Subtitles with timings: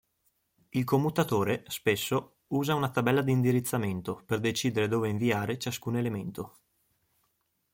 [0.69, 6.57] Il commutatore spesso usa una tabella di indirizzamento per decidere dove inviare ciascun elemento.